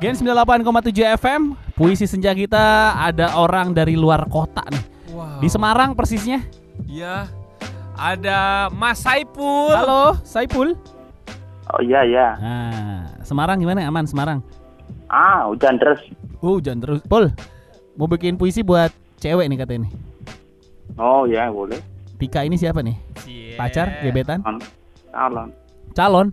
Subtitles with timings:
[0.00, 1.42] Gen 98,7 FM
[1.76, 5.42] Puisi senja kita ada orang dari luar kota nih Wow.
[5.42, 6.38] Di Semarang persisnya
[6.86, 7.26] Iya.
[7.92, 9.74] Ada Mas Saipul.
[9.74, 10.72] Halo Saipul
[11.70, 12.28] Oh iya iya.
[12.38, 14.40] Nah Semarang gimana aman Semarang
[15.10, 16.00] Ah, hujan terus.
[16.40, 17.28] Uh jangan terus Pul
[17.98, 18.88] Mau bikin puisi buat
[19.18, 19.92] cewek nih katanya nih
[20.96, 21.76] Oh iya boleh.
[22.16, 22.96] Tika ini siapa nih?
[23.20, 23.56] Cie.
[23.56, 24.00] Pacar?
[24.00, 24.40] Gebetan?
[24.40, 24.60] Calon.
[25.10, 25.48] Calon.
[25.92, 26.26] Calon?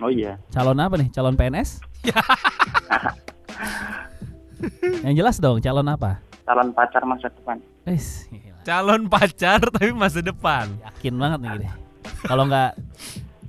[0.00, 0.34] Oh iya.
[0.50, 1.08] Calon apa nih?
[1.10, 1.78] Calon PNS?
[5.06, 6.20] Yang jelas dong calon apa?
[6.44, 7.56] Calon pacar masa depan.
[7.88, 8.60] Wis, gila.
[8.66, 10.68] Calon pacar tapi masa depan.
[10.84, 11.68] yakin banget nih gini.
[12.26, 12.76] Kalau nggak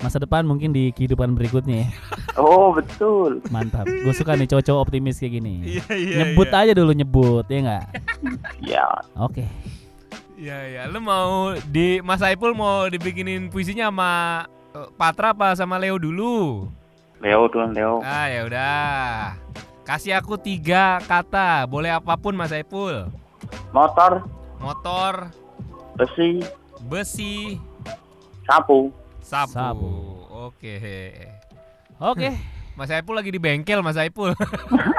[0.02, 1.88] masa depan mungkin di kehidupan berikutnya ya.
[2.36, 3.40] Oh betul.
[3.54, 3.86] Mantap.
[3.86, 5.78] Gue suka nih cowok-cowok optimis kayak gini.
[5.78, 6.18] Iya iya.
[6.26, 6.60] nyebut iya.
[6.66, 7.86] aja dulu nyebut ya nggak?
[8.64, 8.88] Ya.
[9.20, 9.46] Oke.
[10.40, 10.82] Iya iya.
[10.90, 14.12] Lu mau di Mas Saipul mau dibikinin puisinya sama
[14.74, 16.66] eh, Patra apa sama Leo dulu?
[17.22, 17.94] Leo dulu Leo.
[18.02, 19.38] Ah ya udah.
[19.86, 23.10] Kasih aku tiga kata, boleh apa pun Mas Saipul.
[23.74, 24.26] Motor,
[24.62, 25.34] Motor,
[25.98, 26.42] besi,
[26.86, 27.58] besi,
[28.46, 28.94] sapu.
[29.22, 29.54] sapu.
[29.54, 29.92] Sapu.
[30.50, 30.78] Oke.
[32.02, 32.30] Oke.
[32.72, 34.32] Mas Saipul lagi di bengkel Mas Saipul.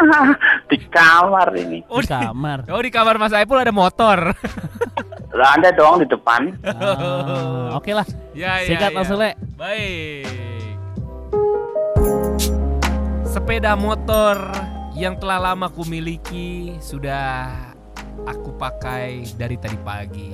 [0.71, 1.81] Di kamar ini.
[1.89, 2.65] Oh Di kamar.
[2.75, 4.31] oh di kamar Mas Saipul ada motor.
[5.39, 6.53] Lah ada dong di depan.
[6.61, 8.05] Ah, Oke lah.
[8.37, 8.69] ya ya.
[8.69, 8.97] Sikat ya.
[9.01, 9.33] langsung le.
[9.57, 10.52] Baik.
[13.43, 14.39] Sepeda motor
[14.95, 17.51] yang telah lama ku miliki sudah
[18.23, 20.31] aku pakai dari tadi pagi.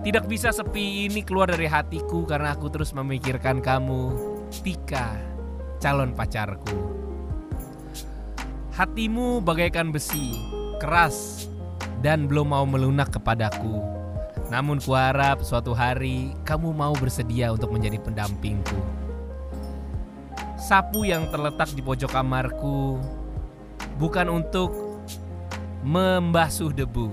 [0.00, 4.16] Tidak bisa sepi ini keluar dari hatiku karena aku terus memikirkan kamu,
[4.64, 5.12] Tika,
[5.76, 6.72] calon pacarku.
[8.72, 10.40] Hatimu bagaikan besi,
[10.80, 11.52] keras,
[12.00, 13.84] dan belum mau melunak kepadaku.
[14.48, 19.03] Namun kuharap suatu hari kamu mau bersedia untuk menjadi pendampingku.
[20.64, 22.96] Sapu yang terletak di pojok kamarku
[24.00, 24.72] bukan untuk
[25.84, 27.12] membasuh debu,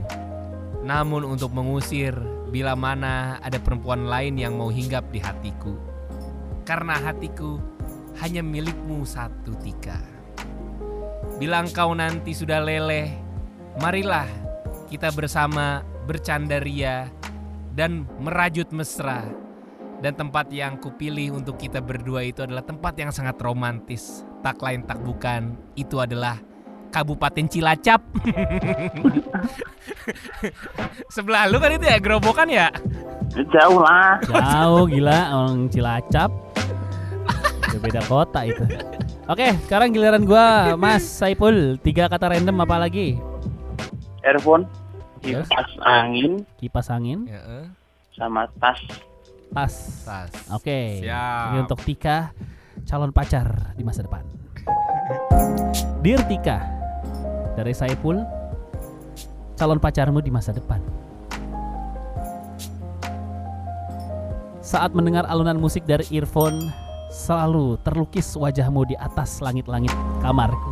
[0.88, 2.16] namun untuk mengusir
[2.48, 5.76] bila mana ada perempuan lain yang mau hinggap di hatiku.
[6.64, 7.60] Karena hatiku
[8.24, 10.00] hanya milikmu satu tika.
[11.36, 13.12] Bila engkau nanti sudah leleh,
[13.84, 14.32] marilah
[14.88, 17.12] kita bersama bercandaria
[17.76, 19.41] dan merajut mesra.
[20.02, 24.26] Dan tempat yang kupilih untuk kita berdua itu adalah tempat yang sangat romantis.
[24.42, 26.42] Tak lain tak bukan, itu adalah
[26.90, 28.02] Kabupaten Cilacap.
[31.14, 32.68] Sebelah lu kan itu ya gerobokan ya?
[33.54, 34.18] Jauh lah.
[34.26, 36.34] Jauh gila orang Cilacap.
[37.72, 38.66] Udah beda kota itu.
[39.30, 41.78] Oke, sekarang giliran gua Mas Saipul.
[41.80, 43.16] Tiga kata random apa lagi?
[44.26, 44.66] Earphone,
[45.22, 47.66] kipas angin, Kipas angin, Ya, eh.
[48.14, 48.78] sama tas.
[49.52, 50.04] Tas.
[50.08, 50.32] Tas.
[50.52, 51.04] Oke.
[51.04, 51.46] Siap.
[51.52, 52.32] Ini untuk Tika,
[52.88, 54.24] calon pacar di masa depan.
[56.04, 56.60] Dear Tika,
[57.60, 58.24] dari Saipul,
[59.60, 60.82] calon pacarmu di masa depan.
[64.64, 66.72] Saat mendengar alunan musik dari earphone,
[67.12, 69.92] selalu terlukis wajahmu di atas langit-langit
[70.24, 70.72] kamarku.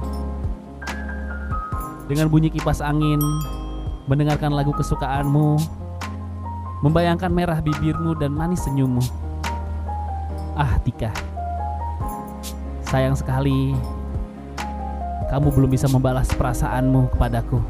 [2.08, 3.20] Dengan bunyi kipas angin,
[4.08, 5.60] mendengarkan lagu kesukaanmu,
[6.80, 9.04] membayangkan merah bibirmu dan manis senyummu.
[10.56, 11.12] Ah, Tika.
[12.88, 13.78] Sayang sekali
[15.30, 17.62] kamu belum bisa membalas perasaanmu kepadaku.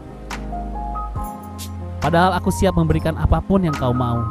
[2.00, 4.24] Padahal aku siap memberikan apa pun yang kau mau.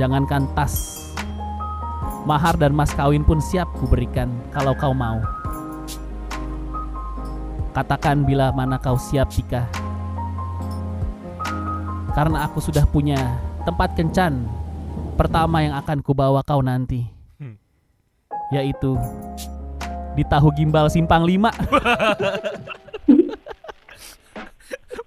[0.00, 1.12] Jangankan tas,
[2.24, 5.20] mahar dan mas kawin pun siap kuberikan kalau kau mau.
[7.76, 9.68] Katakan bila mana kau siap, Tika.
[12.20, 13.16] Karena aku sudah punya
[13.64, 14.44] tempat kencan
[15.16, 17.08] pertama yang akan kubawa kau nanti.
[17.40, 17.56] Hmm.
[18.52, 18.92] Yaitu
[20.12, 21.48] di Tahu Gimbal Simpang 5.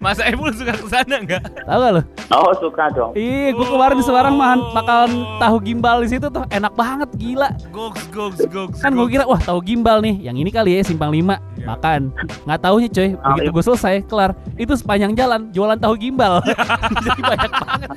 [0.03, 1.63] Mas Saipul suka ke sana nggak?
[1.63, 2.01] Tahu gak lo?
[2.29, 3.15] Oh suka dong.
[3.15, 5.07] Ih, gue kemarin di Semarang makan makan
[5.39, 7.55] tahu gimbal di situ tuh enak banget gila.
[7.71, 8.77] Goks, goks, goks.
[8.77, 9.13] Kan gue goks.
[9.13, 11.65] kira wah tahu gimbal nih, yang ini kali ya simpang 5 Iya.
[11.69, 12.01] makan.
[12.43, 13.55] Nggak taunya coy, Ah, begitu iya.
[13.55, 16.43] gue selesai kelar itu sepanjang jalan jualan tahu gimbal.
[17.07, 17.89] Jadi banyak banget.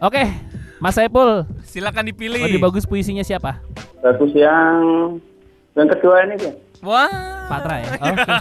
[0.00, 0.22] Oke,
[0.78, 2.38] Mas Saipul, Silakan dipilih.
[2.40, 3.58] lebih bagus puisinya siapa?
[3.98, 4.78] Bagus yang
[5.72, 6.54] yang kedua ini deh.
[6.80, 7.10] Wah.
[7.48, 7.90] Patra ya.
[8.04, 8.32] Oke.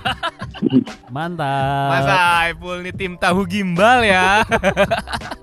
[1.09, 1.89] Mantap.
[1.89, 4.45] Mas Saipul nih tim tahu gimbal ya.